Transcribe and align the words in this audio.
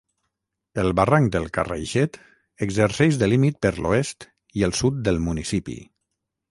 El 0.83 0.87
barranc 0.99 1.29
del 1.35 1.45
Carraixet 1.57 2.19
exerceix 2.67 3.21
de 3.25 3.31
límit 3.33 3.61
per 3.67 3.75
l'oest 3.83 4.29
i 4.63 4.69
el 4.71 4.79
sud 4.83 5.03
del 5.11 5.25
municipi. 5.29 5.81